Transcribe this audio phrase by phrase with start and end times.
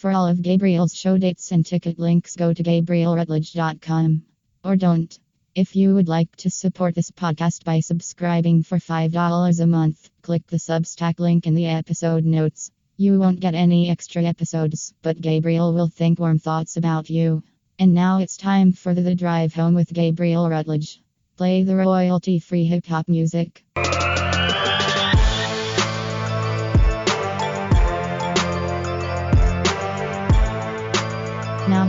[0.00, 4.22] For all of Gabriel's show dates and ticket links, go to GabrielRutledge.com.
[4.64, 5.18] Or don't.
[5.54, 10.46] If you would like to support this podcast by subscribing for $5 a month, click
[10.46, 12.70] the Substack link in the episode notes.
[12.96, 17.42] You won't get any extra episodes, but Gabriel will think warm thoughts about you.
[17.78, 21.02] And now it's time for the, drive home with Gabriel Rutledge.
[21.36, 23.66] Play the royalty free hip hop music.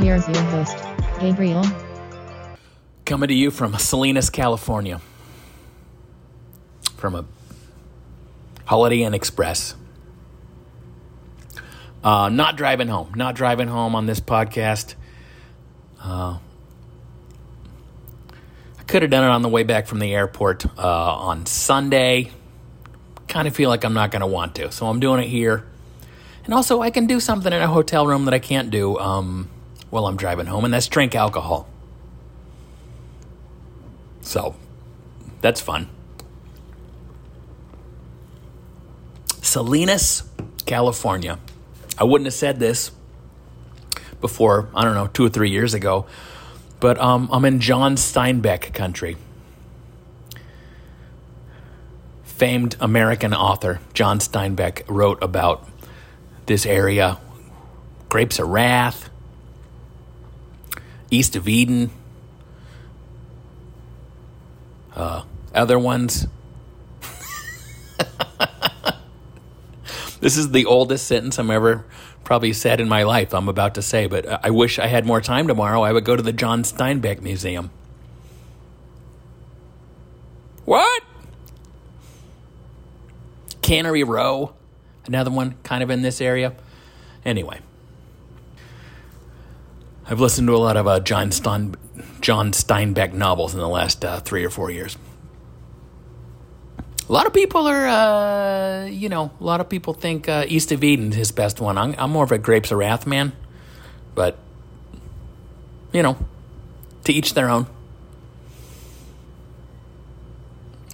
[0.01, 0.77] Here's your host,
[1.19, 1.63] Gabriel.
[3.05, 4.99] Coming to you from Salinas, California.
[6.97, 7.25] From a
[8.65, 9.75] Holiday Inn Express.
[12.03, 13.13] Uh, not driving home.
[13.15, 14.95] Not driving home on this podcast.
[16.01, 16.39] Uh,
[18.79, 22.31] I could have done it on the way back from the airport uh, on Sunday.
[23.27, 24.71] Kind of feel like I'm not going to want to.
[24.71, 25.65] So I'm doing it here.
[26.43, 29.47] And also, I can do something in a hotel room that I can't do um,
[29.91, 31.67] while I'm driving home, and that's drink alcohol.
[34.21, 34.55] So
[35.41, 35.89] that's fun.
[39.41, 40.23] Salinas,
[40.65, 41.37] California.
[41.97, 42.91] I wouldn't have said this
[44.21, 46.05] before, I don't know, two or three years ago,
[46.79, 49.17] but um, I'm in John Steinbeck country.
[52.23, 55.67] Famed American author John Steinbeck wrote about
[56.47, 57.19] this area
[58.09, 59.10] Grapes of Wrath,
[61.11, 61.91] East of Eden,
[64.95, 65.23] uh,
[65.53, 66.25] other ones.
[70.21, 71.85] this is the oldest sentence I'm ever
[72.23, 75.19] probably said in my life, I'm about to say, but I wish I had more
[75.19, 75.81] time tomorrow.
[75.81, 77.71] I would go to the John Steinbeck Museum.
[80.63, 81.03] What?
[83.61, 84.53] Cannery Row,
[85.05, 86.55] another one kind of in this area.
[87.25, 87.59] Anyway.
[90.05, 91.75] I've listened to a lot of uh, John, Stein,
[92.21, 94.97] John Steinbeck novels in the last uh, three or four years.
[97.07, 100.71] A lot of people are, uh, you know, a lot of people think uh, East
[100.71, 101.77] of Eden is his best one.
[101.77, 103.33] I'm, I'm more of a Grapes of Wrath man,
[104.15, 104.37] but,
[105.91, 106.17] you know,
[107.03, 107.67] to each their own.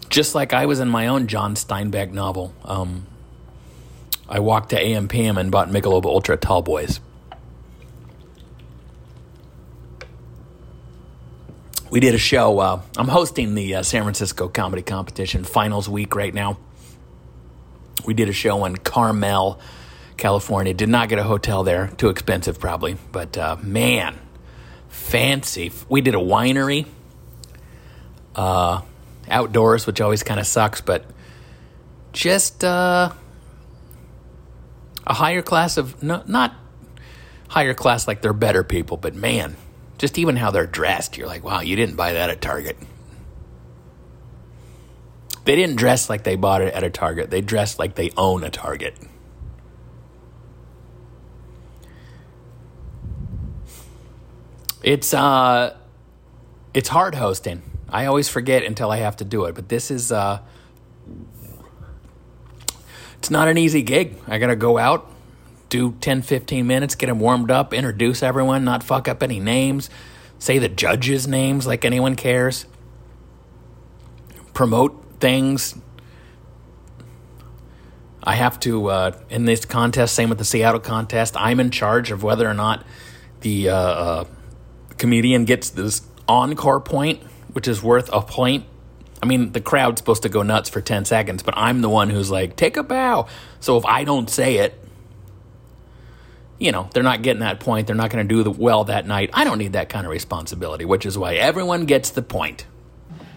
[0.10, 3.06] Just like I was in my own John Steinbeck novel, um,
[4.28, 7.00] I walked to AMPM and bought Michelob Ultra Tall Boys.
[11.90, 12.60] We did a show.
[12.60, 16.58] Uh, I'm hosting the uh, San Francisco Comedy Competition finals week right now.
[18.06, 19.60] We did a show in Carmel,
[20.18, 20.74] California.
[20.74, 21.88] Did not get a hotel there.
[21.98, 22.98] Too expensive, probably.
[23.12, 24.18] But uh, man,
[24.90, 25.72] fancy.
[25.90, 26.86] We did a winery
[28.36, 28.82] uh,
[29.30, 31.06] outdoors, which always kind of sucks, but
[32.14, 33.12] just uh,
[35.06, 36.54] a higher class of, no, not
[37.48, 39.56] higher class like they're better people, but man
[39.98, 42.78] just even how they're dressed, you're like, wow, you didn't buy that at Target.
[45.46, 47.30] They didn't dress like they bought it at a Target.
[47.30, 48.96] They dressed like they own a Target.
[54.84, 55.76] It's uh
[56.74, 57.62] it's hard hosting.
[57.90, 60.42] I always forget until I have to do it, but this is uh
[63.18, 64.16] it's not an easy gig.
[64.28, 65.12] I got to go out
[65.70, 69.90] do 10, 15 minutes, get them warmed up, introduce everyone, not fuck up any names,
[70.40, 72.66] say the judges' names like anyone cares,
[74.54, 75.76] promote things.
[78.24, 82.12] I have to, uh, in this contest, same with the Seattle contest, I'm in charge
[82.12, 82.86] of whether or not
[83.42, 84.26] the uh, uh,
[84.98, 87.22] comedian gets this encore point,
[87.54, 88.66] which is worth a point.
[89.22, 92.10] I mean, the crowd's supposed to go nuts for 10 seconds, but I'm the one
[92.10, 93.28] who's like, take a bow.
[93.60, 94.80] So if I don't say it,
[96.60, 97.88] you know, they're not getting that point.
[97.88, 99.30] They're not going to do the well that night.
[99.34, 102.66] I don't need that kind of responsibility, which is why everyone gets the point.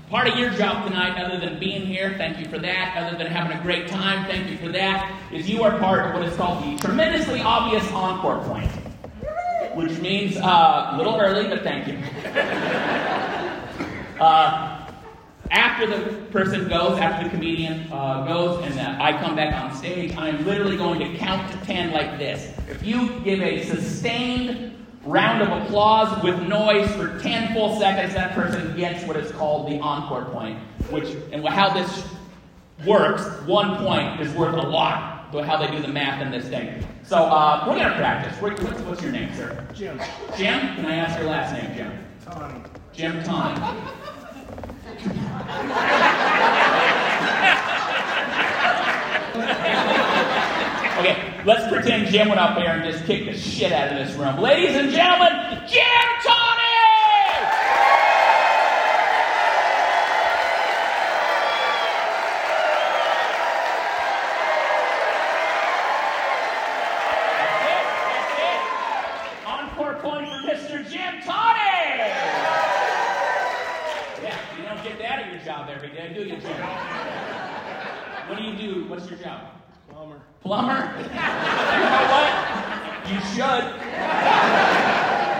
[0.08, 3.28] Part of your job tonight, other than being here, thank you for that, other than
[3.28, 6.34] having a great time, thank you for that, is you are part of what is
[6.36, 8.70] called the tremendously obvious encore point.
[9.76, 11.96] Which means uh, a little early, but thank you.
[14.20, 14.79] uh,
[15.50, 19.74] after the person goes, after the comedian uh, goes, and uh, I come back on
[19.74, 22.52] stage, I'm literally going to count to 10 like this.
[22.68, 28.32] If you give a sustained round of applause with noise for 10 full seconds, that
[28.34, 30.58] person gets what is called the encore point,
[30.90, 32.06] which, and how this
[32.86, 36.84] works, one point is worth a lot, how they do the math in this thing.
[37.02, 38.40] So uh, we're going to practice.
[38.40, 39.66] What's, what's your name, sir?
[39.74, 39.98] Jim.
[40.36, 40.60] Jim?
[40.76, 41.92] Can I ask your last name, Jim?
[42.24, 42.62] Tony.
[42.92, 43.60] Jim Tony.
[51.00, 54.14] Okay, let's pretend Jim went up there and just kicked the shit out of this
[54.16, 54.38] room.
[54.38, 55.32] Ladies and gentlemen,
[55.66, 55.82] Jim
[56.22, 56.60] Tawney!
[69.46, 70.88] Encore point for Mr.
[70.90, 71.60] Jim Tawney!
[74.22, 76.60] Yeah, you don't get that at your job every day, do you, Jim?
[78.28, 78.84] What do you do?
[78.86, 79.44] What's your job?
[79.88, 80.20] Plumber.
[80.42, 80.92] Plumber?
[80.98, 82.28] you know what?
[83.08, 83.64] You should.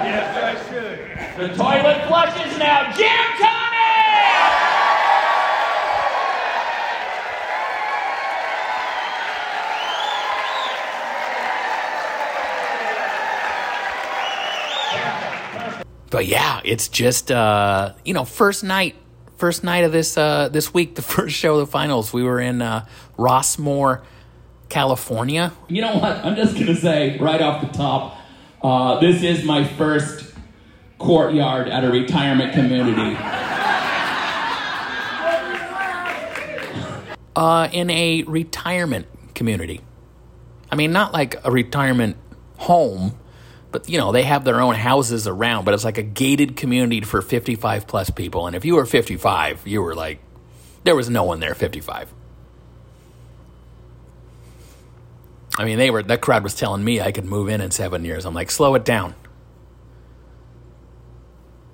[0.03, 0.99] Yes, I should.
[1.37, 2.91] The toilet flushes now.
[2.97, 3.07] Jim
[3.39, 3.61] Tawney!
[16.11, 18.97] But yeah, it's just uh, you know first night,
[19.41, 22.13] first night of this uh, this week, the first show of the finals.
[22.13, 22.87] We were in uh,
[23.19, 24.03] Rossmoor,
[24.69, 25.53] California.
[25.69, 26.25] You know what?
[26.25, 28.19] I'm just going to say right off the top
[28.63, 30.35] uh, this is my first
[30.99, 33.17] courtyard at a retirement community.
[37.37, 39.81] uh, in a retirement community.
[40.71, 42.17] I mean, not like a retirement
[42.59, 43.19] home,
[43.71, 47.01] but you know, they have their own houses around, but it's like a gated community
[47.03, 48.47] for 55 plus people.
[48.47, 50.21] And if you were 55, you were like,
[50.85, 52.13] there was no one there 55.
[55.59, 58.05] I mean, they were, that crowd was telling me I could move in in seven
[58.05, 58.25] years.
[58.25, 59.15] I'm like, slow it down.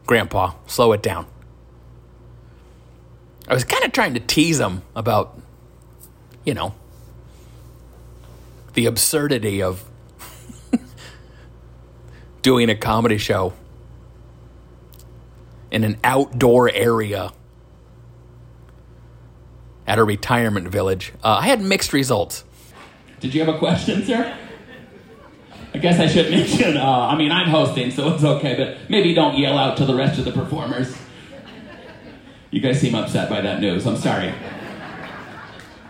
[0.07, 1.27] Grandpa, slow it down.
[3.49, 5.39] I was kind of trying to tease them about,
[6.45, 6.75] you know,
[8.75, 9.89] the absurdity of
[12.47, 13.53] doing a comedy show
[15.73, 17.33] in an outdoor area
[19.85, 21.13] at a retirement village.
[21.25, 22.45] Uh, I had mixed results.
[23.19, 24.39] Did you have a question, sir?
[25.75, 29.13] I guess I should mention, uh, I mean, I'm hosting, so it's okay, but maybe
[29.13, 30.97] don't yell out to the rest of the performers.
[32.53, 33.89] You guys seem upset by that news.
[33.89, 34.33] I'm sorry.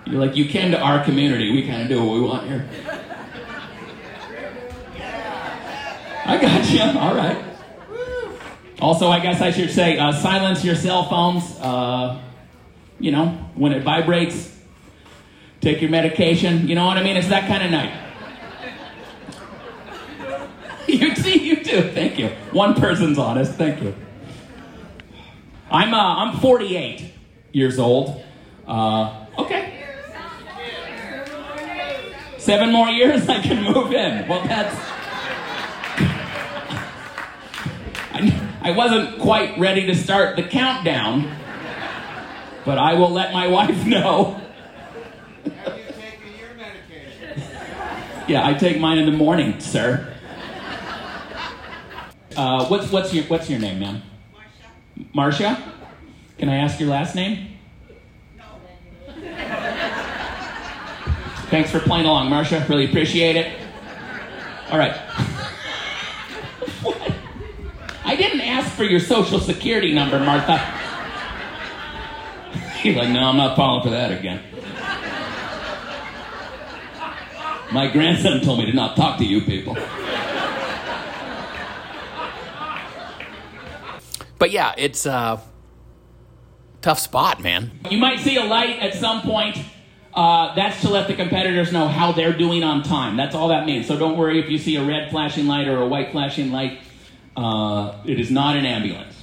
[0.07, 1.53] You're like, you came to our community.
[1.53, 2.67] We kind of do what we want here.
[6.27, 6.81] I got you.
[7.01, 7.43] All right.
[8.81, 11.45] Also, I guess I should say, uh, silence your cell phones.
[11.61, 12.21] Uh,
[12.99, 14.55] you know, when it vibrates,
[15.61, 16.69] take your medication.
[16.69, 17.17] You know what I mean?
[17.17, 18.03] It's that kind of night.
[20.89, 21.91] you see, you do.
[21.91, 22.29] Thank you.
[22.53, 23.53] One person's honest.
[23.53, 23.95] Thank you.
[25.71, 27.13] I'm uh, I'm 48
[27.53, 28.23] years old.
[28.67, 29.85] Uh, okay.
[32.39, 34.29] Seven more years, I can move in.
[34.29, 34.96] Well, that's.
[38.67, 41.31] I, wasn't quite ready to start the countdown,
[42.65, 44.41] but I will let my wife know.
[45.45, 47.43] Have you taken your medication?
[48.27, 50.13] Yeah, I take mine in the morning, sir.
[52.37, 54.03] Uh, what's what's your what's your name, ma'am?
[55.15, 55.57] Marcia.
[55.57, 55.73] Marcia?
[56.39, 57.57] Can I ask your last name?
[58.37, 58.45] No.
[61.51, 62.67] Thanks for playing along, Marcia.
[62.69, 63.59] Really appreciate it.
[64.71, 64.97] All right.
[66.83, 67.13] What?
[68.07, 70.59] I didn't ask for your social security number, Martha.
[72.81, 74.43] He's like, no, I'm not falling for that again.
[77.73, 79.77] My grandson told me to not talk to you people.
[84.39, 85.43] But yeah, it's a
[86.83, 87.73] tough spot, man.
[87.91, 89.59] You might see a light at some point.
[90.15, 93.17] Uh, that's to let the competitors know how they're doing on time.
[93.17, 93.87] That's all that means.
[93.87, 96.81] So don't worry if you see a red flashing light or a white flashing light.
[97.37, 99.15] Uh, it is not an ambulance.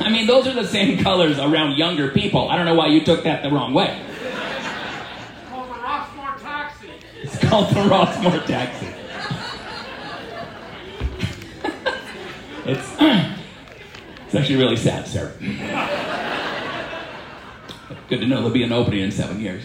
[0.00, 2.48] I mean, those are the same colors around younger people.
[2.48, 4.02] I don't know why you took that the wrong way.
[5.48, 6.90] Call the Rossmoor taxi.
[7.22, 8.86] It's called the Rossmoor taxi.
[12.70, 12.96] it's
[14.26, 15.32] it's actually really sad, sir.
[18.08, 19.64] Good to know there'll be an opening in seven years.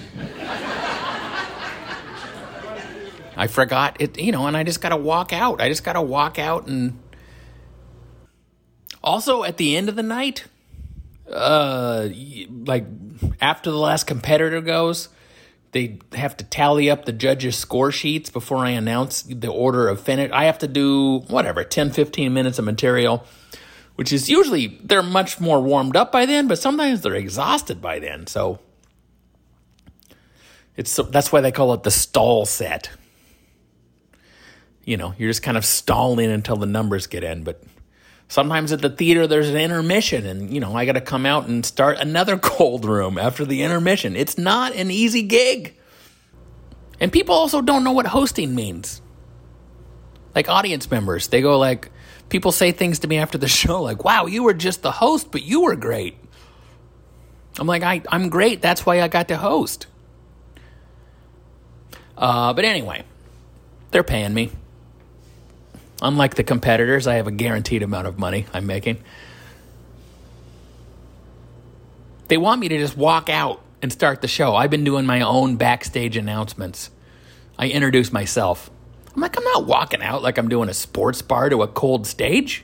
[3.38, 5.62] I forgot it, you know, and I just got to walk out.
[5.62, 7.00] I just got to walk out and
[9.04, 10.46] also at the end of the night,
[11.32, 12.10] uh,
[12.66, 12.86] like
[13.40, 15.10] after the last competitor goes,
[15.72, 20.02] they have to tally up the judges' score sheets before I announce the order of
[20.02, 20.30] finish.
[20.34, 23.26] I have to do whatever 10, 15 minutes of material,
[23.96, 28.00] which is usually they're much more warmed up by then, but sometimes they're exhausted by
[28.00, 28.28] then.
[28.28, 28.60] So
[30.76, 32.90] it's that's why they call it the stall set
[34.84, 37.44] you know, you're just kind of stalling until the numbers get in.
[37.44, 37.64] But
[38.32, 41.50] Sometimes at the theater, there's an intermission, and you know, I got to come out
[41.50, 44.16] and start another cold room after the intermission.
[44.16, 45.76] It's not an easy gig.
[47.02, 49.02] And people also don't know what hosting means.
[50.34, 51.92] Like audience members, they go like,
[52.32, 55.32] people say things to me after the show, like, wow, you were just the host,
[55.32, 56.18] but you were great.
[57.60, 58.62] I'm like, I, I'm great.
[58.62, 59.86] That's why I got to host.
[62.18, 63.04] Uh, but anyway,
[63.92, 64.50] they're paying me.
[66.02, 69.04] Unlike the competitors, I have a guaranteed amount of money I'm making.
[72.28, 74.56] They want me to just walk out and start the show.
[74.56, 76.90] I've been doing my own backstage announcements.
[77.60, 78.72] I introduce myself.
[79.14, 82.08] I'm like, I'm not walking out like I'm doing a sports bar to a cold
[82.08, 82.64] stage.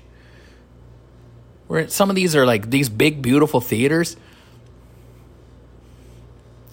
[1.68, 4.16] Where some of these are like these big, beautiful theaters.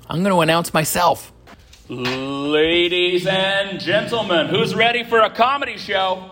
[0.09, 1.33] I'm going to announce myself.
[1.89, 6.31] Ladies and gentlemen, who's ready for a comedy show?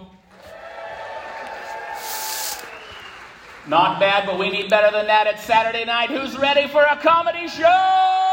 [3.67, 5.27] Not bad, but we need better than that.
[5.27, 6.11] It's Saturday night.
[6.11, 8.32] Who's ready for a comedy show?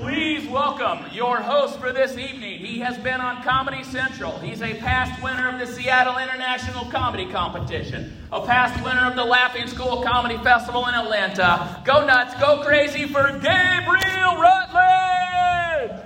[0.00, 2.58] Please welcome your host for this evening.
[2.58, 4.38] He has been on Comedy Central.
[4.38, 9.24] He's a past winner of the Seattle International Comedy Competition, a past winner of the
[9.24, 11.82] Laughing Skull Comedy Festival in Atlanta.
[11.84, 16.00] Go nuts, go crazy for Gabriel Rutledge!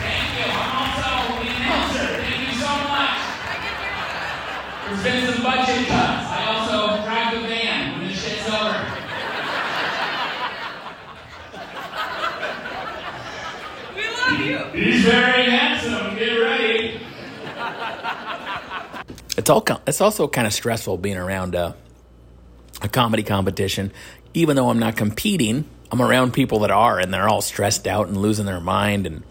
[0.00, 0.48] Thank you.
[0.48, 2.06] I'm also the announcer.
[2.24, 3.20] Thank you so much.
[4.86, 6.26] There's been some budget cuts.
[6.30, 8.80] I also drive the van when this shit's over.
[13.94, 14.58] We love you.
[14.80, 16.16] He's very handsome.
[16.16, 17.00] Get ready.
[19.46, 19.64] It's all.
[19.86, 21.76] It's also kind of stressful being around a,
[22.82, 23.92] a comedy competition,
[24.34, 25.66] even though I'm not competing.
[25.92, 29.22] I'm around people that are, and they're all stressed out and losing their mind and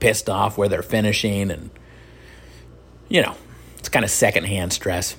[0.00, 1.70] pissed off where they're finishing, and
[3.08, 3.36] you know,
[3.78, 5.14] it's kind of secondhand stress.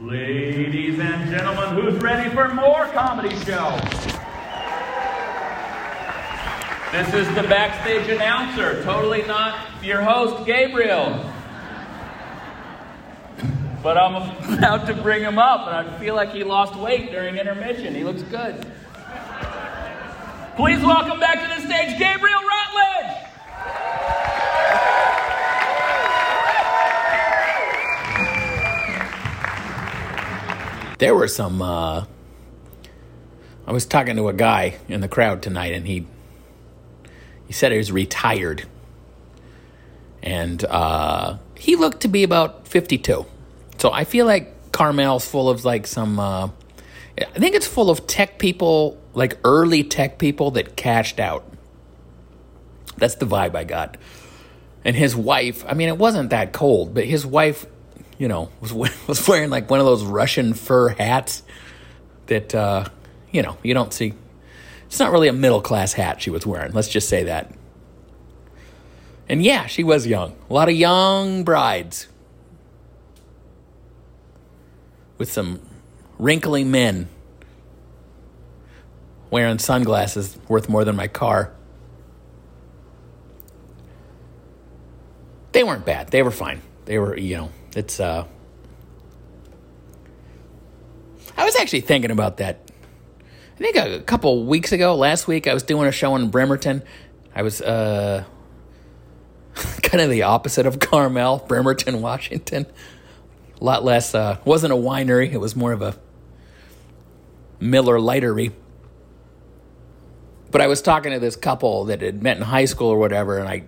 [0.00, 3.78] Ladies and gentlemen, who's ready for more comedy show?
[6.90, 11.31] This is the backstage announcer, totally not your host, Gabriel.
[13.82, 14.14] But I'm
[14.58, 17.96] about to bring him up, and I feel like he lost weight during intermission.
[17.96, 18.64] He looks good.
[20.54, 23.16] Please welcome back to the stage, Gabriel Rutledge!
[30.98, 31.60] There were some.
[31.60, 32.04] Uh,
[33.66, 36.06] I was talking to a guy in the crowd tonight, and he
[37.48, 38.68] he said he was retired,
[40.22, 43.26] and uh, he looked to be about fifty-two.
[43.82, 46.20] So I feel like Carmel's full of like some.
[46.20, 46.50] Uh,
[47.18, 51.44] I think it's full of tech people, like early tech people that cashed out.
[52.96, 53.96] That's the vibe I got.
[54.84, 57.66] And his wife, I mean, it wasn't that cold, but his wife,
[58.18, 58.72] you know, was
[59.08, 61.42] was wearing like one of those Russian fur hats
[62.26, 62.84] that uh,
[63.32, 64.14] you know you don't see.
[64.86, 66.70] It's not really a middle class hat she was wearing.
[66.70, 67.52] Let's just say that.
[69.28, 70.36] And yeah, she was young.
[70.48, 72.06] A lot of young brides
[75.22, 75.60] with some
[76.18, 77.08] wrinkly men
[79.30, 81.52] wearing sunglasses worth more than my car.
[85.52, 86.08] They weren't bad.
[86.08, 86.60] They were fine.
[86.86, 88.26] They were, you know, it's uh
[91.36, 92.68] I was actually thinking about that.
[93.54, 96.82] I think a, couple weeks ago, last week I was doing a show in Bremerton.
[97.32, 98.24] I was uh
[99.84, 102.66] kind of the opposite of Carmel, Bremerton, Washington.
[103.62, 105.94] A lot less uh wasn't a winery, it was more of a
[107.60, 108.50] Miller Lightery.
[110.50, 113.38] But I was talking to this couple that had met in high school or whatever,
[113.38, 113.64] and I I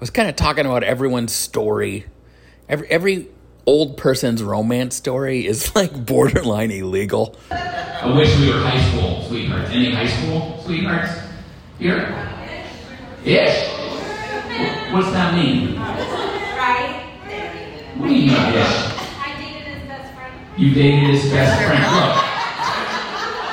[0.00, 2.06] was kind of talking about everyone's story.
[2.66, 3.28] Every every
[3.66, 7.36] old person's romance story is like borderline illegal.
[7.50, 9.70] I wish we were high school sweethearts.
[9.70, 11.12] Any high school sweethearts
[11.78, 12.08] here?
[13.22, 13.68] Ish?
[14.94, 16.19] What's that mean?
[18.00, 18.96] What do you mean, ish?
[19.20, 20.32] I dated his best friend.
[20.56, 21.84] You dated his best friend.
[21.84, 22.16] Look,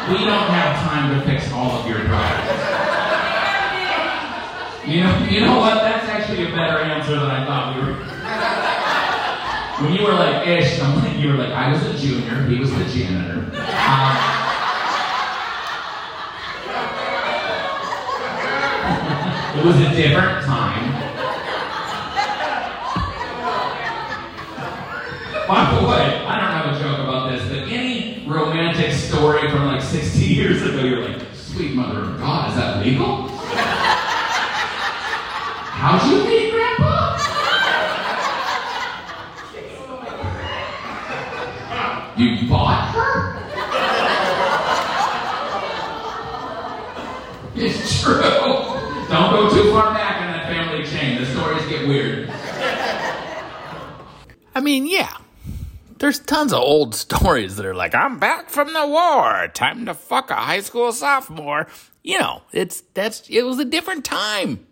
[0.07, 2.61] we don't have time to fix all of your problems.
[4.87, 5.83] You know, you know what?
[5.83, 7.95] That's actually a better answer than I thought we were.
[9.83, 12.57] When you were like ish, I'm like, you were like, I was a junior, he
[12.57, 13.51] was the janitor.
[13.51, 13.53] Um,
[19.59, 21.06] it was a different time.
[25.47, 29.65] By the way, I don't have a joke about this, but any romantic story from
[29.65, 33.29] like 60 years ago, you're like, Sweet mother of God, is that legal?
[35.73, 37.17] How'd you meet Grandpa?
[42.15, 43.37] You bought her?
[47.55, 48.21] It's true.
[48.21, 51.19] Don't go too far back in that family chain.
[51.19, 52.29] The stories get weird.
[54.53, 55.16] I mean, yeah.
[55.99, 59.47] There's tons of old stories that are like, I'm back from the war.
[59.53, 61.67] Time to fuck a high school sophomore.
[62.03, 64.65] You know, it's that's it was a different time.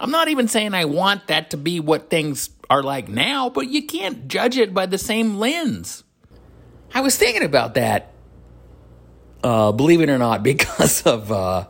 [0.00, 3.68] I'm not even saying I want that to be what things are like now, but
[3.68, 6.02] you can't judge it by the same lens.
[6.92, 8.12] I was thinking about that,
[9.44, 11.68] uh, believe it or not, because of uh,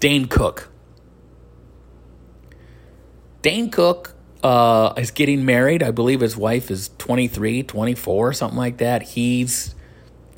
[0.00, 0.73] Dane Cook.
[3.44, 5.82] Dane Cook uh, is getting married.
[5.82, 9.02] I believe his wife is 23, 24, something like that.
[9.02, 9.74] He's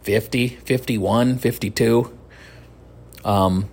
[0.02, 2.18] 50, 51, 52.
[3.25, 3.70] Um,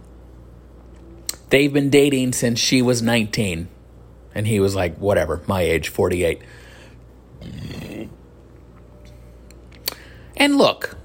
[1.49, 3.69] they've been dating since she was 19.
[4.35, 6.39] And he was like, whatever, my age, 48.
[10.37, 10.95] And look,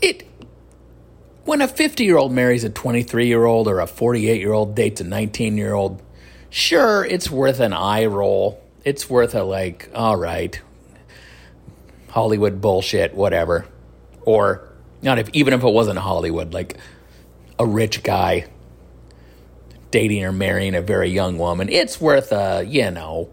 [0.00, 0.24] it
[1.44, 4.76] when a 50 year old marries a 23 year old or a 48 year old
[4.76, 6.00] dates a 19 year old,
[6.50, 8.62] sure, it's worth an eye roll.
[8.84, 10.60] It's worth a like, all right,
[12.10, 13.66] Hollywood bullshit, whatever.
[14.22, 14.68] Or
[15.02, 16.76] not if even if it wasn't Hollywood, like
[17.58, 18.46] a rich guy
[19.90, 21.68] dating or marrying a very young woman.
[21.68, 23.30] It's worth a, you know,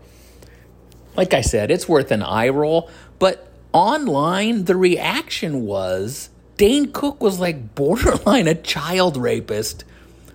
[1.16, 2.90] like I said, it's worth an eye roll.
[3.20, 9.84] But online, the reaction was Dane Cook was like borderline a child rapist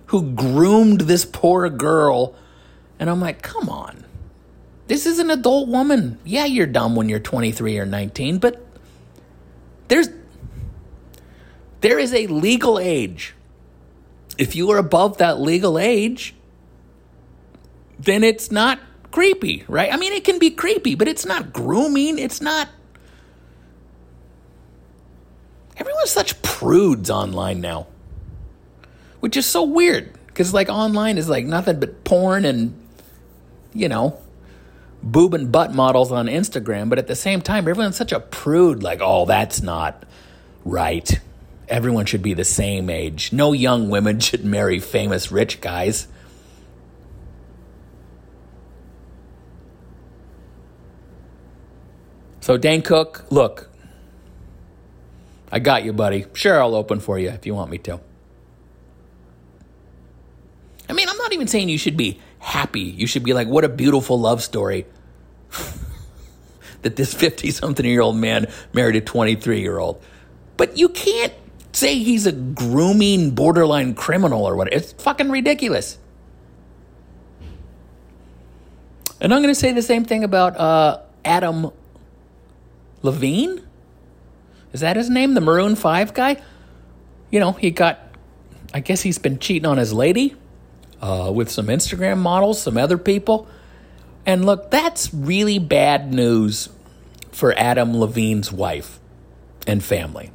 [0.07, 2.35] who groomed this poor girl.
[3.01, 4.05] And I'm like, come on.
[4.85, 6.19] This is an adult woman.
[6.23, 8.63] Yeah, you're dumb when you're 23 or 19, but
[9.87, 10.07] there's
[11.81, 13.33] there is a legal age.
[14.37, 16.35] If you are above that legal age,
[17.97, 18.79] then it's not
[19.11, 19.91] creepy, right?
[19.91, 22.19] I mean, it can be creepy, but it's not grooming.
[22.19, 22.69] It's not.
[25.75, 27.87] Everyone's such prudes online now,
[29.21, 32.77] which is so weird because, like, online is like nothing but porn and,
[33.73, 34.19] you know,
[35.03, 36.89] boob and butt models on Instagram.
[36.89, 40.03] But at the same time, everyone's such a prude, like, oh, that's not
[40.65, 41.19] right.
[41.67, 43.31] Everyone should be the same age.
[43.31, 46.07] No young women should marry famous rich guys.
[52.41, 53.69] So, Dane Cook, look,
[55.51, 56.25] I got you, buddy.
[56.33, 57.99] Sure, I'll open for you if you want me to.
[60.89, 62.81] I mean, I'm not even saying you should be happy.
[62.81, 64.85] You should be like, what a beautiful love story
[66.81, 70.03] that this 50 something year old man married a 23 year old.
[70.57, 71.33] But you can't
[71.71, 74.73] say he's a grooming borderline criminal or what.
[74.73, 75.97] It's fucking ridiculous.
[79.21, 81.69] And I'm going to say the same thing about uh, Adam
[83.03, 83.61] Levine.
[84.73, 85.35] Is that his name?
[85.35, 86.41] The Maroon 5 guy?
[87.29, 87.99] You know, he got,
[88.73, 90.35] I guess he's been cheating on his lady
[91.01, 93.47] uh, with some Instagram models, some other people.
[94.25, 96.69] And look, that's really bad news
[97.31, 98.99] for Adam Levine's wife
[99.65, 100.31] and family.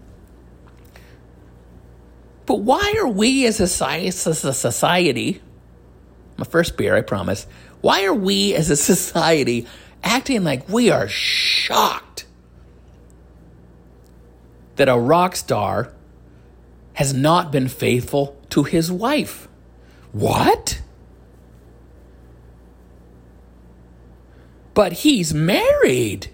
[2.46, 5.42] But why are we as a society,
[6.37, 7.46] my first beer, I promise,
[7.81, 9.66] why are we as a society
[10.02, 12.26] acting like we are shocked
[14.76, 15.92] that a rock star
[16.94, 19.48] has not been faithful to his wife?
[20.16, 20.81] What?
[24.72, 26.31] But he's married.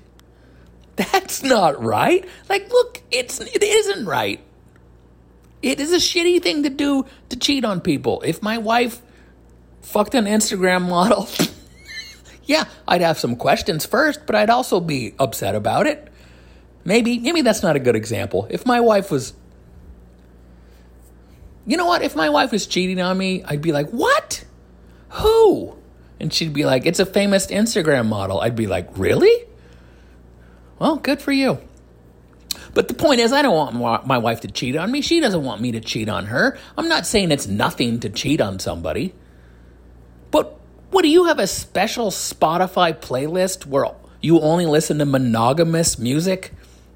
[0.95, 2.25] That's not right.
[2.49, 4.39] Like, look, it's it isn't right.
[5.63, 8.23] It is a shitty thing to do to cheat on people.
[8.25, 9.03] If my wife
[9.81, 11.29] fucked an Instagram model,
[12.45, 16.09] yeah, I'd have some questions first, but I'd also be upset about it.
[16.85, 18.47] Maybe, maybe that's not a good example.
[18.49, 19.35] If my wife was,
[21.67, 22.03] you know what?
[22.03, 24.45] If my wife was cheating on me, I'd be like, what?
[25.11, 25.77] Who?
[26.19, 28.41] And she'd be like, it's a famous Instagram model.
[28.41, 29.45] I'd be like, really?
[30.79, 31.59] Well, good for you.
[32.75, 35.03] But the point is, I don't want my wife to cheat on me.
[35.03, 36.59] She doesn't want me to cheat on her.
[36.77, 39.15] I'm not saying it's nothing to cheat on somebody.
[40.31, 40.59] But
[40.91, 43.87] what do you have a special Spotify playlist where
[44.21, 46.53] you only listen to monogamous music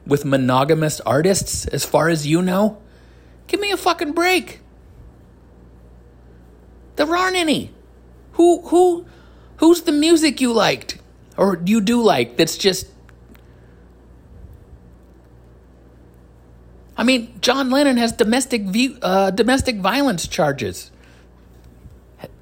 [0.07, 2.79] with monogamous artists as far as you know?
[3.46, 4.61] Give me a fucking break.
[6.96, 7.72] There aren't any.
[8.32, 9.06] Who who
[9.59, 10.98] who's the music you liked
[11.37, 12.87] or you do like that's just
[16.96, 20.90] I mean, John Lennon has domestic view, uh, domestic violence charges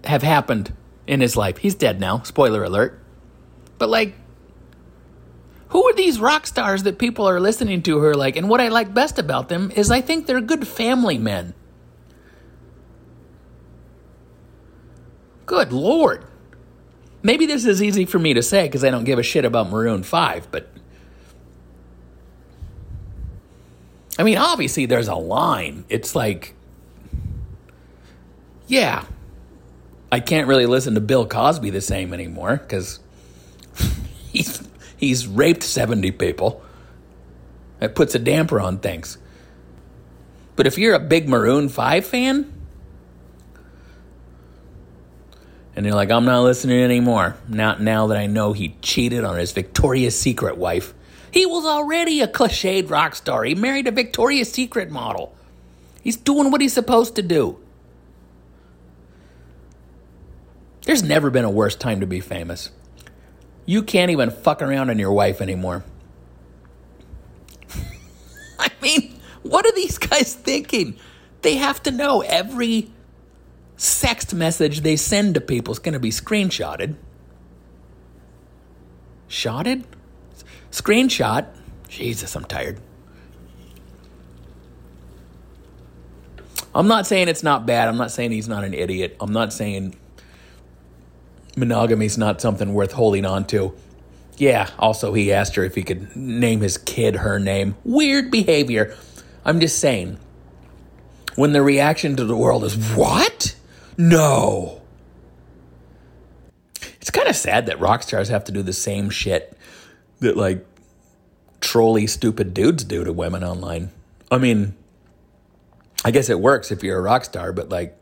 [0.05, 0.73] have happened
[1.07, 1.59] in his life.
[1.59, 2.23] He's dead now.
[2.23, 3.01] Spoiler alert.
[3.79, 4.15] But like,
[5.75, 8.69] who are these rock stars that people are listening to are like, and what I
[8.69, 11.53] like best about them is I think they're good family men.
[15.47, 16.27] Good Lord.
[17.25, 19.69] Maybe this is easy for me to say because I don't give a shit about
[19.69, 20.71] Maroon 5, but.
[24.17, 25.87] I mean, obviously, there's a line.
[25.89, 26.55] It's like.
[28.69, 29.07] Yeah.
[30.13, 33.01] I can't really listen to Bill Cosby the same anymore because
[34.31, 34.63] he's,
[34.97, 36.63] he's raped 70 people.
[37.81, 39.19] That puts a damper on things.
[40.57, 42.53] But if you're a big Maroon 5 fan,
[45.77, 47.37] and you're like, I'm not listening anymore.
[47.49, 50.95] Not now that I know he cheated on his Victoria's Secret wife.
[51.33, 53.43] He was already a cliched rock star.
[53.43, 55.35] He married a Victoria's Secret model.
[56.01, 57.59] He's doing what he's supposed to do.
[60.83, 62.71] There's never been a worse time to be famous.
[63.67, 65.85] You can't even fuck around on your wife anymore.
[68.59, 70.97] I mean, what are these guys thinking?
[71.43, 72.91] They have to know every
[73.77, 76.97] sext message they send to people is going to be screenshotted.
[79.29, 79.85] Shotted?
[80.71, 81.47] Screenshot?
[81.89, 82.81] Jesus, I'm tired.
[86.75, 87.89] I'm not saying it's not bad.
[87.89, 89.17] I'm not saying he's not an idiot.
[89.21, 89.95] I'm not saying
[91.57, 93.75] monogamy is not something worth holding on to.
[94.37, 97.77] Yeah, also, he asked her if he could name his kid her name.
[97.85, 98.97] Weird behavior.
[99.45, 100.19] I'm just saying,
[101.37, 103.55] when the reaction to the world is, what?
[103.97, 104.83] No.
[107.01, 109.57] It's kind of sad that rock stars have to do the same shit
[110.21, 110.67] that, like,
[111.61, 113.91] trolly, stupid dudes do to women online.
[114.31, 114.75] I mean,
[116.05, 118.01] I guess it works if you're a rock star, but, like,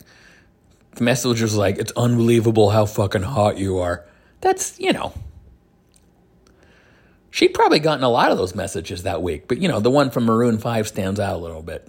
[1.00, 4.04] message was like, it's unbelievable how fucking hot you are.
[4.40, 5.12] That's, you know.
[7.30, 10.10] She'd probably gotten a lot of those messages that week, but, you know, the one
[10.10, 11.88] from Maroon 5 stands out a little bit.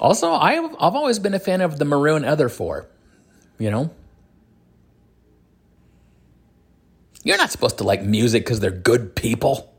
[0.00, 2.86] Also, I've, I've always been a fan of the Maroon Other Four.
[3.58, 3.90] You know?
[7.22, 9.74] You're not supposed to like music because they're good people.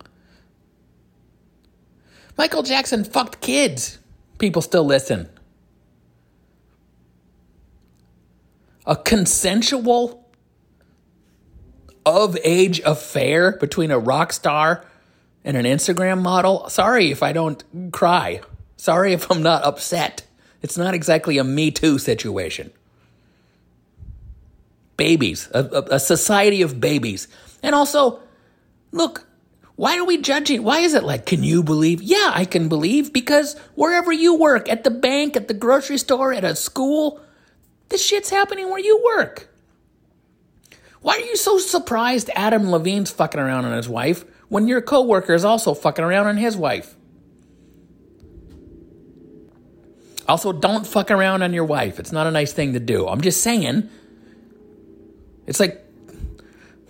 [2.38, 3.98] Michael Jackson fucked kids.
[4.38, 5.28] People still listen.
[8.86, 10.26] A consensual
[12.06, 14.84] of age affair between a rock star
[15.44, 16.67] and an Instagram model.
[16.70, 18.41] Sorry if I don't cry.
[18.78, 20.24] Sorry if I'm not upset.
[20.62, 22.72] It's not exactly a Me Too situation.
[24.98, 27.28] Babies, a, a, a society of babies.
[27.63, 28.20] And also,
[28.91, 29.28] look,
[29.76, 30.63] why are we judging?
[30.63, 32.02] Why is it like, can you believe?
[32.04, 36.34] Yeah, I can believe because wherever you work, at the bank, at the grocery store,
[36.34, 37.20] at a school,
[37.92, 39.50] this shit's happening where you work.
[41.02, 45.34] Why are you so surprised Adam Levine's fucking around on his wife when your coworker
[45.34, 46.96] is also fucking around on his wife?
[50.28, 52.00] Also, don't fuck around on your wife.
[52.00, 53.08] It's not a nice thing to do.
[53.08, 53.90] I'm just saying.
[55.46, 55.84] It's like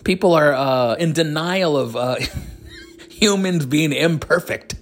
[0.03, 2.17] people are uh, in denial of uh,
[3.09, 4.75] humans being imperfect.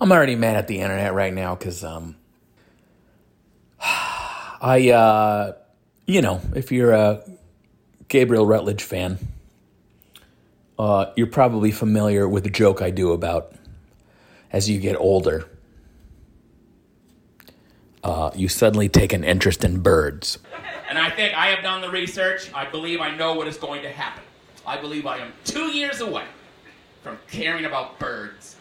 [0.00, 2.16] I'm already mad at the internet right now because um,
[4.62, 5.52] I, uh,
[6.06, 7.28] you know, if you're a
[8.06, 9.18] Gabriel Rutledge fan,
[10.78, 13.56] uh, you're probably familiar with the joke I do about
[14.52, 15.48] as you get older,
[18.04, 20.38] uh, you suddenly take an interest in birds.
[20.88, 22.52] And I think I have done the research.
[22.54, 24.22] I believe I know what is going to happen.
[24.64, 26.26] I believe I am two years away
[27.02, 28.56] from caring about birds.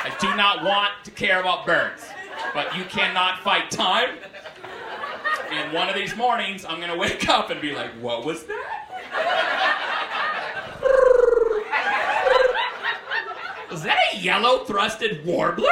[0.00, 2.06] I do not want to care about birds,
[2.54, 4.18] but you cannot fight time.
[5.50, 8.78] And one of these mornings, I'm to wake up and be like, what was that?
[13.70, 15.70] Was that a yellow throated warbler?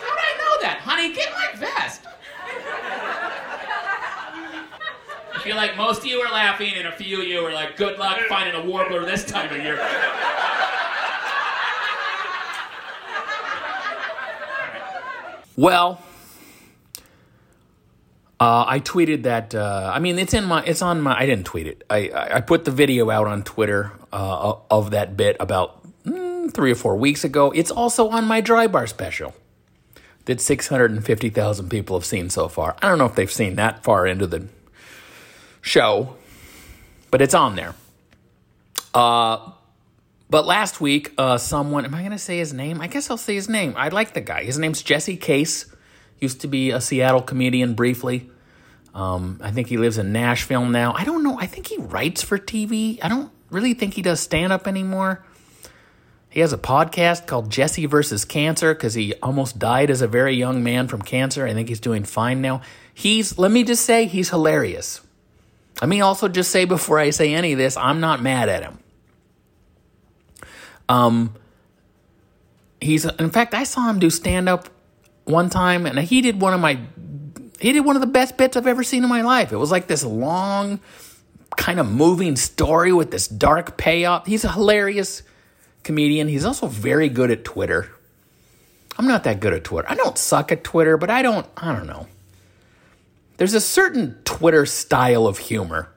[0.00, 0.80] How'd I know that?
[0.82, 2.02] Honey, get my vest.
[5.34, 7.76] I feel like most of you are laughing and a few of you are like,
[7.76, 9.76] good luck finding a warbler this time of year.
[15.62, 16.02] Well,
[18.40, 19.54] uh, I tweeted that.
[19.54, 20.64] Uh, I mean, it's in my.
[20.64, 21.16] It's on my.
[21.16, 21.84] I didn't tweet it.
[21.88, 26.72] I I put the video out on Twitter uh, of that bit about mm, three
[26.72, 27.52] or four weeks ago.
[27.52, 29.36] It's also on my dry bar special
[30.24, 32.74] that six hundred and fifty thousand people have seen so far.
[32.82, 34.48] I don't know if they've seen that far into the
[35.60, 36.16] show,
[37.12, 37.76] but it's on there.
[38.92, 39.52] Uh,
[40.32, 42.80] but last week, uh, someone, am I going to say his name?
[42.80, 43.74] I guess I'll say his name.
[43.76, 44.44] I like the guy.
[44.44, 45.66] His name's Jesse Case.
[46.20, 48.30] Used to be a Seattle comedian briefly.
[48.94, 50.94] Um, I think he lives in Nashville now.
[50.94, 51.38] I don't know.
[51.38, 52.98] I think he writes for TV.
[53.02, 55.22] I don't really think he does stand up anymore.
[56.30, 60.34] He has a podcast called Jesse versus Cancer because he almost died as a very
[60.34, 61.46] young man from cancer.
[61.46, 62.62] I think he's doing fine now.
[62.94, 65.02] He's, let me just say, he's hilarious.
[65.82, 68.62] Let me also just say before I say any of this, I'm not mad at
[68.62, 68.78] him.
[70.88, 71.34] Um,
[72.80, 74.68] he's, in fact, I saw him do stand up
[75.24, 76.78] one time and he did one of my
[77.60, 79.52] he did one of the best bits I've ever seen in my life.
[79.52, 80.80] It was like this long,
[81.56, 84.26] kind of moving story with this dark payoff.
[84.26, 85.22] He's a hilarious
[85.84, 86.26] comedian.
[86.26, 87.88] He's also very good at Twitter.
[88.98, 89.88] I'm not that good at Twitter.
[89.88, 92.08] I don't suck at Twitter, but I don't, I don't know.
[93.36, 95.88] There's a certain Twitter style of humor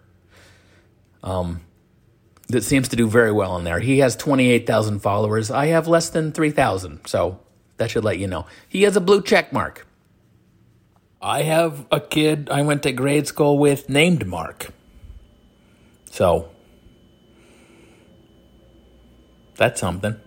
[1.24, 1.62] um,
[2.48, 3.80] that seems to do very well in there.
[3.80, 5.50] He has 28,000 followers.
[5.50, 7.06] I have less than 3,000.
[7.08, 7.40] So
[7.78, 8.46] that should let you know.
[8.68, 9.88] He has a blue check mark.
[11.22, 14.68] I have a kid I went to grade school with named Mark.
[16.12, 16.50] So,
[19.56, 20.18] that's something.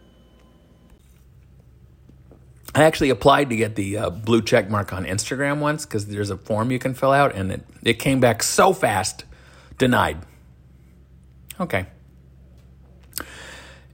[2.74, 6.30] I actually applied to get the uh, blue check mark on Instagram once because there's
[6.30, 9.24] a form you can fill out, and it, it came back so fast
[9.78, 10.18] denied.
[11.60, 11.86] Okay.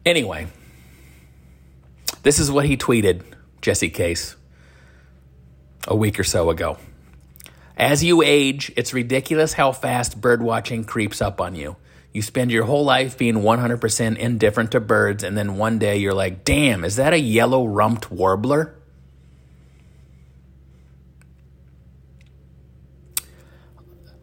[0.07, 0.47] Anyway,
[2.23, 3.23] this is what he tweeted,
[3.63, 4.37] Jesse Case,
[5.89, 6.77] a week or so ago.
[7.77, 11.77] As you age, it's ridiculous how fast bird watching creeps up on you.
[12.13, 16.15] You spend your whole life being 100% indifferent to birds, and then one day you're
[16.15, 18.77] like, damn, is that a yellow rumped warbler?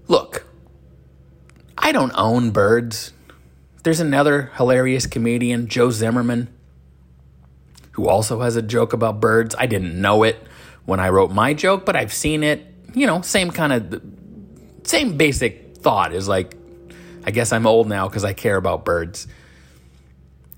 [0.08, 0.46] Look,
[1.78, 3.12] I don't own birds.
[3.84, 6.50] There's another hilarious comedian, Joe Zimmerman,
[7.94, 9.56] who also has a joke about birds.
[9.58, 10.42] I didn't know it
[10.86, 14.02] when I wrote my joke, but I've seen it you know, same kind of,
[14.84, 16.56] same basic thought is like,
[17.24, 19.28] I guess I'm old now because I care about birds.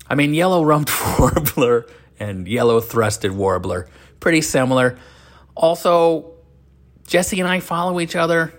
[0.08, 1.86] I mean, yellow rumped warbler
[2.18, 3.88] and yellow throated warbler,
[4.20, 4.98] pretty similar.
[5.54, 6.32] Also,
[7.06, 8.54] Jesse and I follow each other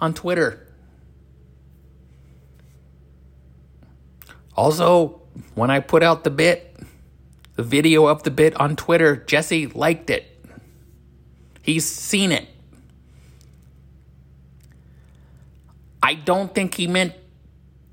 [0.00, 0.66] on Twitter.
[4.56, 5.20] Also,
[5.54, 6.76] when I put out the bit,
[7.56, 10.26] the video of the bit on Twitter, Jesse liked it.
[11.62, 12.48] He's seen it.
[16.02, 17.12] I don't think he meant.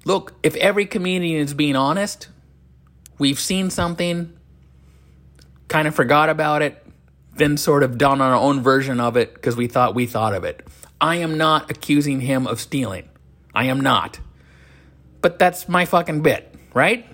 [0.06, 2.30] Look, if every comedian is being honest,
[3.18, 4.34] we've seen something,
[5.68, 6.84] kind of forgot about it,
[7.36, 10.44] then sort of done our own version of it because we thought we thought of
[10.44, 10.66] it.
[11.00, 13.10] I am not accusing him of stealing.
[13.54, 14.20] I am not.
[15.28, 17.06] But that's my fucking bit, right?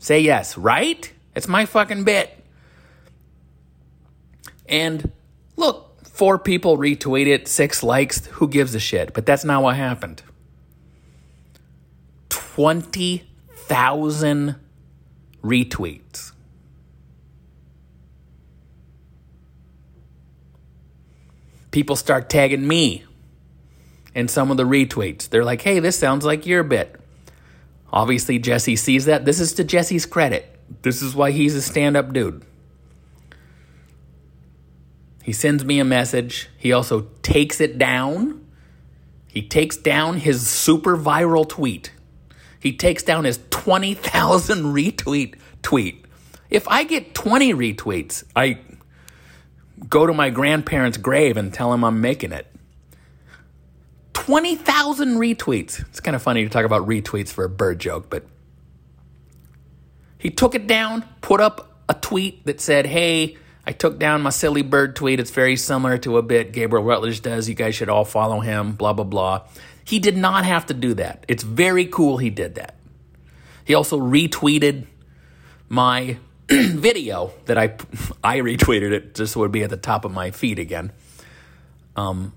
[0.00, 1.12] Say yes, right?
[1.36, 2.36] It's my fucking bit.
[4.66, 5.12] And
[5.56, 8.26] look, Four people retweet it, six likes.
[8.26, 9.14] Who gives a shit?
[9.14, 10.22] But that's not what happened.
[12.28, 14.56] 20,000
[15.42, 16.32] retweets.
[21.70, 23.04] People start tagging me
[24.14, 25.30] in some of the retweets.
[25.30, 27.01] They're like, hey, this sounds like your bit.
[27.92, 29.24] Obviously, Jesse sees that.
[29.24, 30.58] This is to Jesse's credit.
[30.82, 32.44] This is why he's a stand up dude.
[35.22, 36.48] He sends me a message.
[36.56, 38.44] He also takes it down.
[39.28, 41.92] He takes down his super viral tweet.
[42.58, 46.04] He takes down his 20,000 retweet tweet.
[46.50, 48.58] If I get 20 retweets, I
[49.88, 52.51] go to my grandparents' grave and tell them I'm making it.
[54.22, 55.80] 20,000 retweets.
[55.88, 58.24] It's kind of funny to talk about retweets for a bird joke, but
[60.16, 64.30] he took it down, put up a tweet that said, Hey, I took down my
[64.30, 65.18] silly bird tweet.
[65.18, 67.48] It's very similar to a bit Gabriel Rutledge does.
[67.48, 69.42] You guys should all follow him, blah, blah, blah.
[69.84, 71.24] He did not have to do that.
[71.26, 72.76] It's very cool he did that.
[73.64, 74.86] He also retweeted
[75.68, 77.74] my video that I
[78.22, 80.92] I retweeted it just so it would be at the top of my feed again.
[81.96, 82.34] Um,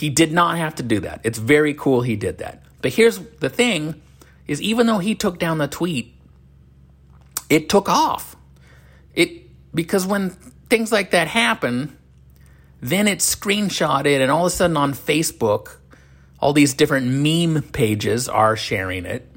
[0.00, 1.20] he did not have to do that.
[1.24, 2.62] It's very cool he did that.
[2.80, 4.00] But here's the thing
[4.46, 6.14] is even though he took down the tweet,
[7.50, 8.34] it took off.
[9.14, 10.30] It because when
[10.70, 11.98] things like that happen,
[12.80, 15.76] then it's screenshotted, and all of a sudden on Facebook,
[16.40, 19.30] all these different meme pages are sharing it.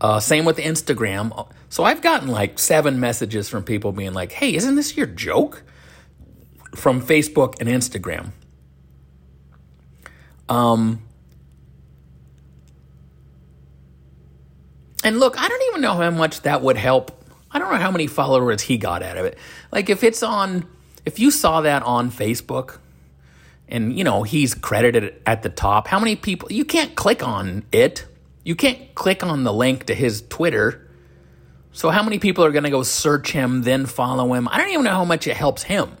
[0.00, 1.48] Uh, same with Instagram.
[1.68, 5.64] So I've gotten like seven messages from people being like, hey, isn't this your joke?
[6.76, 8.30] From Facebook and Instagram.
[10.48, 11.06] Um,
[15.06, 17.12] And look, I don't even know how much that would help.
[17.52, 19.38] I don't know how many followers he got out of it.
[19.70, 20.66] Like if it's on,
[21.04, 22.78] if you saw that on Facebook,
[23.68, 26.50] and you know he's credited at the top, how many people?
[26.50, 28.04] You can't click on it.
[28.42, 30.88] You can't click on the link to his Twitter.
[31.70, 34.48] So how many people are going to go search him, then follow him?
[34.48, 35.96] I don't even know how much it helps him.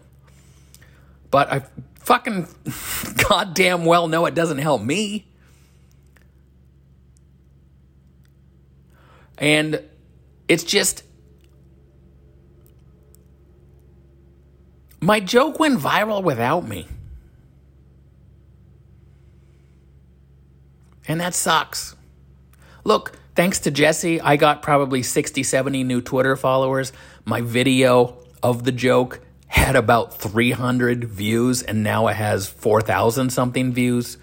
[1.30, 1.62] But I
[2.06, 2.46] fucking
[3.28, 5.26] goddamn well know it doesn't help me.
[9.38, 9.82] And
[10.46, 11.02] it's just
[15.00, 16.86] my joke went viral without me.
[21.08, 21.96] And that sucks.
[22.84, 26.92] Look, thanks to Jesse, I got probably 60, 70 new Twitter followers.
[27.24, 33.72] My video of the joke had about 300 views, and now it has 4,000 something
[33.72, 34.18] views.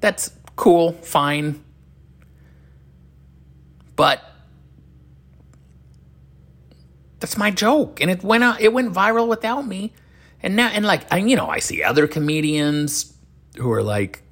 [0.00, 1.62] That's cool, fine.
[3.96, 4.22] But
[7.18, 9.92] that's my joke, and it went out, it went viral without me.
[10.42, 13.12] And now, and like, I, you know, I see other comedians
[13.56, 14.22] who are like,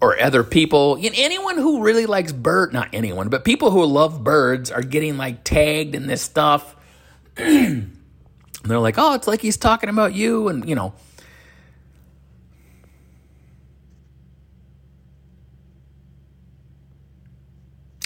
[0.00, 4.70] or other people, anyone who really likes bird, not anyone, but people who love birds
[4.70, 6.76] are getting like tagged in this stuff.
[8.70, 10.94] they're like, oh, it's like he's talking about you, and you know.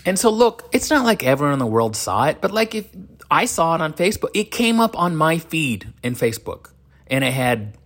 [0.06, 2.88] And so, look, it's not like everyone in the world saw it, but like if
[3.30, 6.70] I saw it on Facebook, it came up on my feed in Facebook,
[7.06, 7.76] and it had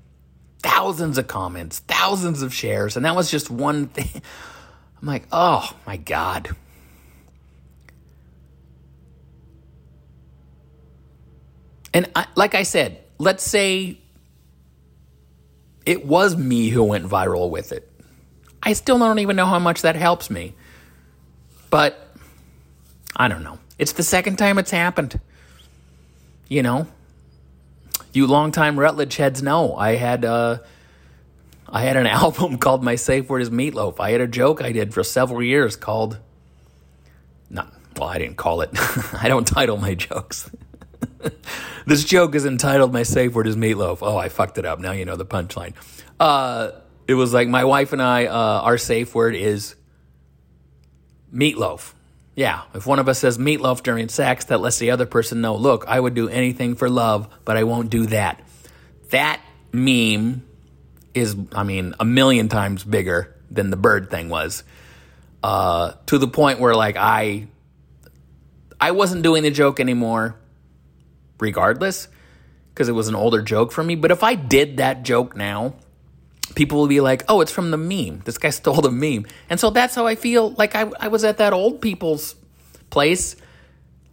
[0.61, 4.23] thousands of comments, thousands of shares, and that was just one thing.
[5.03, 6.55] I'm like, oh my God.
[11.95, 14.01] And I, like I said, let's say
[15.87, 17.89] it was me who went viral with it.
[18.63, 20.55] I still don't even know how much that helps me.
[21.71, 22.15] But
[23.15, 23.59] I don't know.
[23.79, 25.21] It's the second time it's happened.
[26.49, 26.89] You know,
[28.13, 30.59] you longtime Rutledge heads know I had uh,
[31.69, 34.01] I had an album called My Safe Word Is Meatloaf.
[34.01, 36.19] I had a joke I did for several years called
[37.51, 38.71] not well, I didn't call it.
[39.21, 40.51] I don't title my jokes.
[41.87, 43.99] this joke is entitled My Safe Word Is Meatloaf.
[44.03, 44.79] Oh, I fucked it up.
[44.81, 45.75] Now you know the punchline.
[46.19, 46.71] Uh,
[47.07, 49.75] it was like my wife and I, uh, our safe word is
[51.35, 51.93] meatloaf.
[52.35, 55.55] Yeah, if one of us says meatloaf during sex, that lets the other person know,
[55.55, 58.43] look, I would do anything for love, but I won't do that.
[59.11, 59.41] That
[59.73, 60.45] meme
[61.15, 64.65] is, I mean, a million times bigger than the bird thing was.
[65.45, 67.47] Uh, to the point where, like, I,
[68.81, 70.37] I wasn't doing the joke anymore,
[71.39, 72.09] regardless,
[72.73, 73.95] because it was an older joke for me.
[73.95, 75.75] But if I did that joke now,
[76.55, 78.23] people will be like, oh, it's from the meme.
[78.25, 79.27] This guy stole the meme.
[79.49, 82.35] And so that's how I feel like I, I was at that old people's
[82.91, 83.37] place.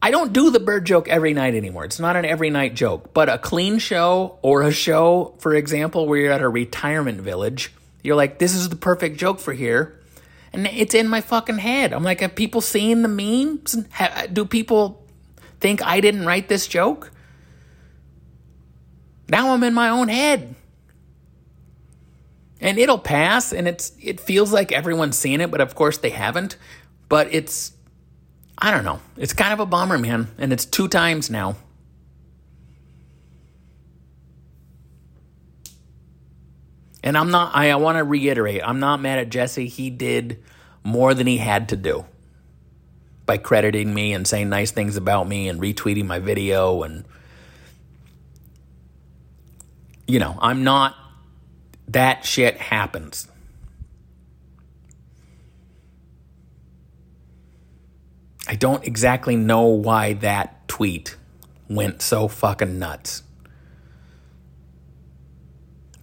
[0.04, 1.86] I don't do the bird joke every night anymore.
[1.86, 3.14] It's not an every night joke.
[3.14, 7.72] But a clean show or a show, for example, where you're at a retirement village,
[8.04, 10.00] you're like, this is the perfect joke for here.
[10.54, 11.94] And it's in my fucking head.
[11.94, 13.78] I'm like, have people seen the memes?
[14.34, 15.06] Do people
[15.60, 17.11] think I didn't write this joke?
[19.32, 20.56] Now I'm in my own head.
[22.60, 26.10] And it'll pass and it's it feels like everyone's seen it but of course they
[26.10, 26.58] haven't.
[27.08, 27.72] But it's
[28.58, 29.00] i don't know.
[29.18, 31.56] It's kind of a bummer man and it's two times now.
[37.02, 39.68] And i'm not i, I want to reiterate i'm not mad at jesse.
[39.68, 40.44] He did
[40.84, 42.06] more than he had to do
[43.26, 47.06] by crediting me and saying nice things about me and retweeting my video and
[50.08, 50.96] you know i'm not
[51.92, 53.28] that shit happens.
[58.48, 61.16] I don't exactly know why that tweet
[61.70, 63.24] went so fucking nuts.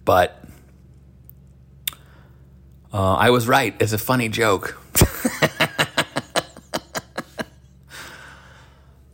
[0.05, 0.43] But
[2.93, 3.75] uh, I was right.
[3.79, 4.79] It's a funny joke.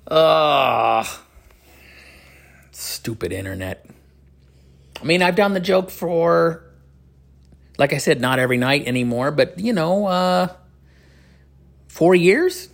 [0.08, 1.22] oh,
[2.72, 3.86] stupid internet.
[5.06, 6.64] I mean, I've done the joke for,
[7.78, 10.48] like I said, not every night anymore, but you know, uh,
[11.88, 12.70] four years.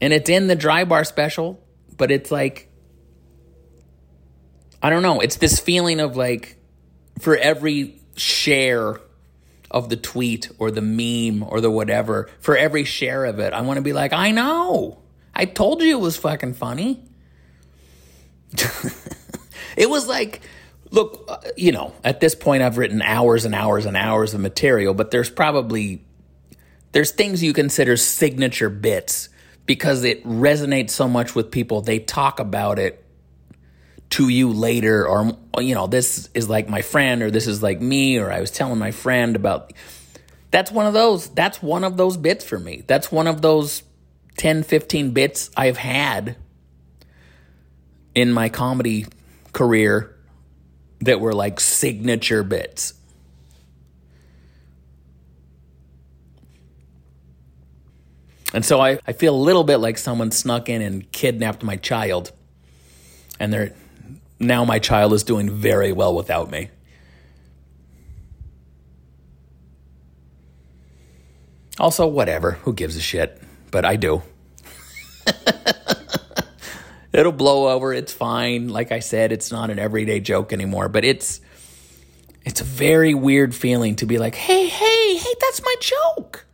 [0.00, 1.60] And it's in the dry bar special,
[1.96, 2.68] but it's like,
[4.80, 5.18] I don't know.
[5.18, 6.56] It's this feeling of like,
[7.18, 9.00] for every share
[9.72, 13.62] of the tweet or the meme or the whatever, for every share of it, I
[13.62, 15.02] want to be like, I know.
[15.34, 17.09] I told you it was fucking funny.
[19.76, 20.40] it was like,
[20.90, 24.40] look, uh, you know, at this point, I've written hours and hours and hours of
[24.40, 26.04] material, but there's probably
[26.92, 29.28] there's things you consider signature bits
[29.66, 31.80] because it resonates so much with people.
[31.82, 33.04] They talk about it
[34.10, 37.80] to you later, or, you know, this is like my friend, or this is like
[37.80, 39.72] me, or I was telling my friend about.
[40.50, 41.28] That's one of those.
[41.28, 42.82] That's one of those bits for me.
[42.84, 43.84] That's one of those
[44.38, 46.34] 10, 15 bits I've had
[48.14, 49.06] in my comedy
[49.52, 50.16] career
[51.00, 52.94] that were like signature bits.
[58.52, 61.76] And so I, I feel a little bit like someone snuck in and kidnapped my
[61.76, 62.32] child.
[63.38, 63.72] And they're
[64.40, 66.70] now my child is doing very well without me.
[71.78, 72.52] Also, whatever.
[72.62, 73.40] Who gives a shit?
[73.70, 74.22] But I do.
[77.12, 77.92] It'll blow over.
[77.92, 78.68] It's fine.
[78.68, 81.40] Like I said, it's not an everyday joke anymore, but it's
[82.44, 86.46] it's a very weird feeling to be like, "Hey, hey, hey, that's my joke."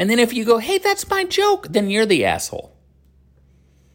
[0.00, 2.74] And then if you go, hey, that's my joke, then you're the asshole.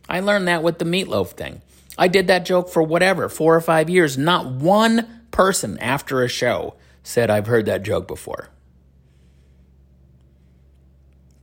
[0.07, 1.63] I learned that with the meatloaf thing.
[1.97, 4.15] I did that joke for whatever, four or five years.
[4.15, 8.49] Not one person after a show said, I've heard that joke before.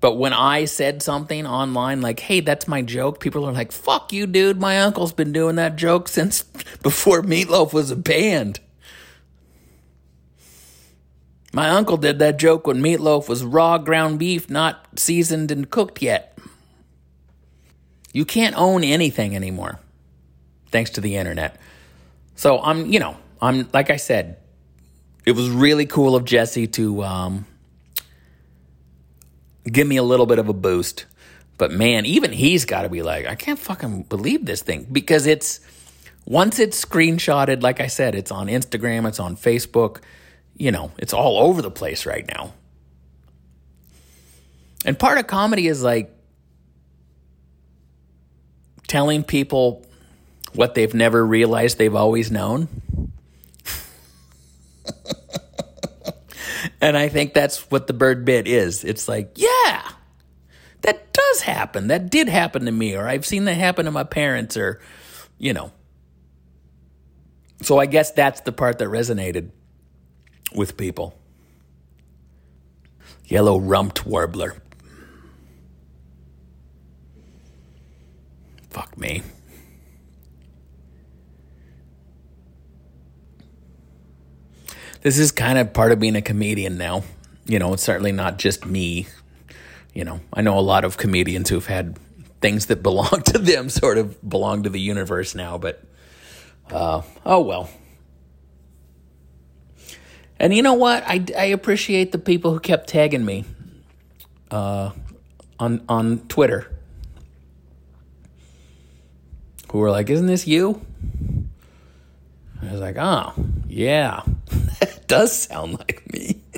[0.02, 4.12] But when I said something online like, hey, that's my joke, people are like, fuck
[4.12, 4.60] you, dude.
[4.60, 6.42] My uncle's been doing that joke since
[6.82, 8.58] before Meatloaf was a band.
[11.52, 16.02] My uncle did that joke when meatloaf was raw ground beef, not seasoned and cooked
[16.02, 16.36] yet.
[18.12, 19.78] You can't own anything anymore,
[20.70, 21.60] thanks to the internet.
[22.36, 24.38] So I'm, you know, I'm like I said,
[25.26, 27.46] it was really cool of Jesse to um,
[29.70, 31.06] give me a little bit of a boost.
[31.58, 35.26] But man, even he's got to be like, I can't fucking believe this thing because
[35.26, 35.60] it's
[36.24, 37.62] once it's screenshotted.
[37.62, 40.02] Like I said, it's on Instagram, it's on Facebook
[40.56, 42.52] you know, it's all over the place right now.
[44.84, 46.14] And part of comedy is like
[48.88, 49.84] telling people
[50.54, 52.68] what they've never realized they've always known.
[56.80, 58.84] and I think that's what the bird bit is.
[58.84, 59.88] It's like, yeah,
[60.82, 61.88] that does happen.
[61.88, 64.80] That did happen to me, or I've seen that happen to my parents, or,
[65.38, 65.72] you know.
[67.62, 69.50] So I guess that's the part that resonated
[70.54, 71.18] with people.
[73.26, 74.56] Yellow rumped warbler.
[78.70, 79.22] Fuck me.
[85.02, 87.02] This is kind of part of being a comedian now.
[87.44, 89.08] You know, it's certainly not just me.
[89.92, 91.98] You know, I know a lot of comedians who've had
[92.40, 95.82] things that belong to them sort of belong to the universe now, but
[96.70, 97.68] uh, oh well.
[100.38, 101.04] And you know what?
[101.06, 103.44] I, I appreciate the people who kept tagging me
[104.50, 104.90] uh,
[105.58, 106.72] on on Twitter,
[109.70, 110.80] who were like, "Isn't this you?"
[112.60, 113.34] I was like, "Oh,
[113.68, 114.22] yeah,
[115.12, 116.42] does sound like me."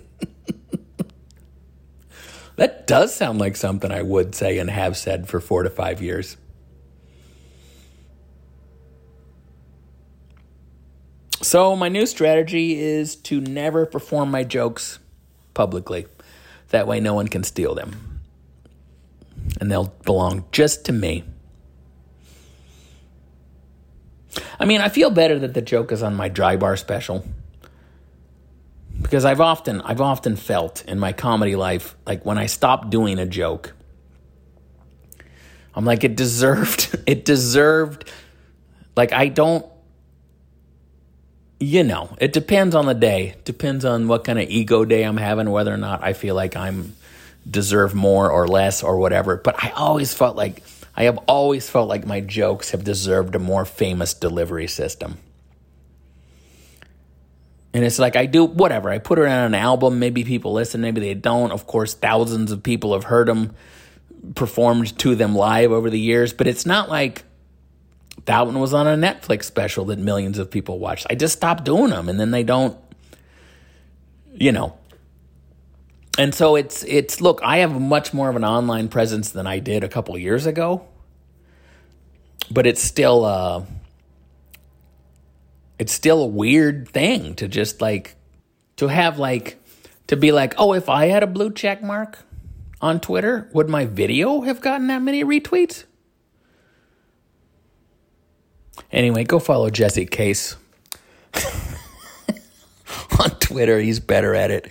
[2.57, 6.01] that does sound like something I would say and have said for four to five
[6.01, 6.37] years.
[11.45, 14.99] So, my new strategy is to never perform my jokes
[15.53, 16.07] publicly.
[16.71, 18.23] That way, no one can steal them.
[19.61, 21.25] And they'll belong just to me.
[24.59, 27.27] I mean, I feel better that the joke is on my dry bar special.
[29.05, 33.19] Because I've often I've often felt in my comedy life like when I stop doing
[33.21, 33.73] a joke
[35.75, 38.11] I'm like it deserved it deserved
[38.97, 39.67] like I don't
[41.61, 43.37] you know, it depends on the day.
[43.45, 46.57] Depends on what kind of ego day I'm having, whether or not I feel like
[46.57, 46.95] I'm
[47.49, 49.37] deserve more or less or whatever.
[49.37, 50.63] But I always felt like
[50.97, 55.19] I have always felt like my jokes have deserved a more famous delivery system.
[57.75, 58.89] And it's like I do whatever.
[58.89, 59.99] I put it on an album.
[59.99, 61.51] Maybe people listen, maybe they don't.
[61.51, 63.55] Of course, thousands of people have heard them
[64.35, 67.25] performed to them live over the years, but it's not like
[68.27, 71.07] that one was on a Netflix special that millions of people watched.
[71.11, 72.79] I just stopped doing them and then they don't
[74.35, 74.77] you know.
[76.16, 79.59] And so it's it's look, I have much more of an online presence than I
[79.59, 80.87] did a couple years ago.
[82.51, 83.64] But it's still uh
[85.79, 88.16] it's still a weird thing to just like
[88.77, 89.62] to have like
[90.07, 92.18] to be like, "Oh, if I had a blue check mark
[92.81, 95.85] on Twitter, would my video have gotten that many retweets?"
[98.93, 100.57] Anyway, go follow Jesse Case.
[103.20, 103.81] On Twitter.
[103.81, 104.70] He's better at it.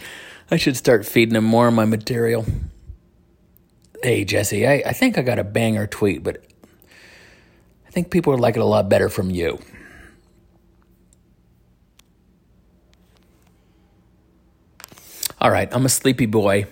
[0.52, 2.46] I should start feeding him more of my material.
[4.02, 6.44] Hey, Jesse, I, I think I got a banger tweet, but
[7.88, 9.60] I think people would like it a lot better from you.
[15.44, 16.68] All right, I'm a sleepy boy.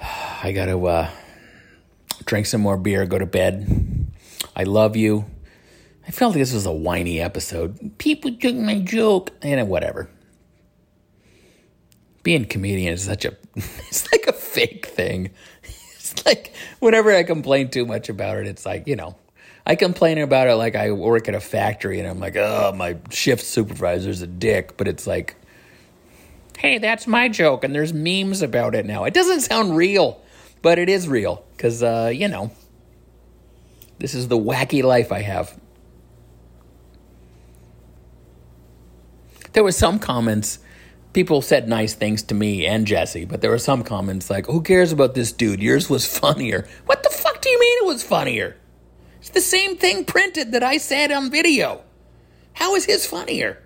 [0.42, 1.10] I got to uh,
[2.24, 4.10] drink some more beer, go to bed.
[4.56, 5.26] I love you.
[6.08, 7.98] I felt like this was a whiny episode.
[7.98, 9.32] People took my joke.
[9.42, 10.08] And whatever.
[12.22, 15.30] Being comedian is such a, it's like a fake thing.
[16.02, 19.16] It's like whenever I complain too much about it, it's like, you know,
[19.64, 22.96] I complain about it like I work at a factory and I'm like, oh, my
[23.10, 24.76] shift supervisor's a dick.
[24.76, 25.36] But it's like,
[26.60, 27.64] hey, that's my joke.
[27.64, 29.04] And there's memes about it now.
[29.04, 30.20] It doesn't sound real,
[30.60, 32.50] but it is real because, uh, you know,
[33.98, 35.58] this is the wacky life I have.
[39.54, 40.58] There were some comments
[41.12, 44.60] people said nice things to me and Jesse, but there were some comments like, "Who
[44.60, 45.62] cares about this dude?
[45.62, 48.56] Yours was funnier." What the fuck do you mean it was funnier?
[49.18, 51.82] It's the same thing printed that I said on video.
[52.52, 53.58] How is his funnier?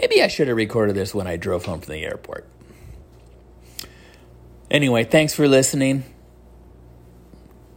[0.00, 2.46] Maybe I should have recorded this when I drove home from the airport.
[4.70, 6.04] Anyway, thanks for listening.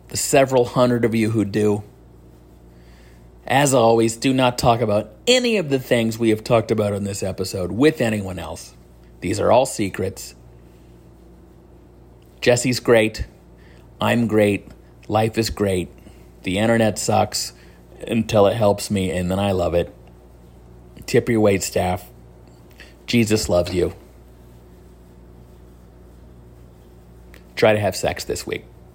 [0.08, 1.84] The several hundred of you who do.
[3.46, 7.04] As always, do not talk about any of the things we have talked about in
[7.04, 8.74] this episode with anyone else.
[9.20, 10.34] These are all secrets.
[12.40, 13.26] Jesse's great.
[14.00, 14.70] I'm great.
[15.10, 15.90] Life is great.
[16.44, 17.52] The internet sucks
[18.08, 19.94] until it helps me, and then I love it.
[21.06, 22.10] Tip your wait staff.
[23.06, 23.94] Jesus loves you.
[27.56, 28.66] Try to have sex this week.